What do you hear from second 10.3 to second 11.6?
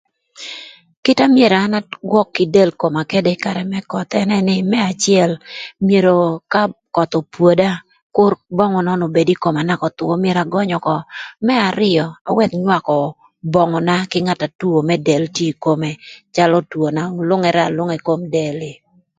agöny ökö, më